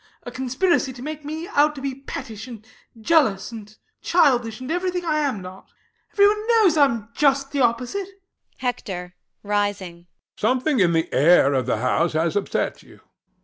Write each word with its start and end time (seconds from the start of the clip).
A 0.23 0.31
conspiracy 0.31 0.91
to 0.93 1.03
make 1.03 1.23
me 1.23 1.47
out 1.49 1.75
to 1.75 1.79
be 1.81 1.93
pettish 1.93 2.47
and 2.47 2.65
jealous 2.99 3.51
and 3.51 3.77
childish 4.01 4.59
and 4.59 4.71
everything 4.71 5.05
I 5.05 5.19
am 5.19 5.43
not. 5.43 5.69
Everyone 6.13 6.47
knows 6.47 6.75
I 6.75 6.85
am 6.85 7.09
just 7.13 7.51
the 7.51 7.59
opposite. 7.61 8.07
HECTOR 8.57 9.13
[rising]. 9.43 10.07
Something 10.37 10.79
in 10.79 10.93
the 10.93 11.07
air 11.13 11.53
of 11.53 11.67
the 11.67 11.77
house 11.77 12.13
has 12.13 12.35
upset 12.35 12.81
you. 12.81 13.01